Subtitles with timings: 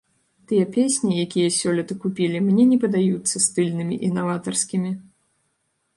[0.51, 4.91] Тыя песні, якія сёлета купілі, мне не падаюцца стыльнымі і наватарскімі.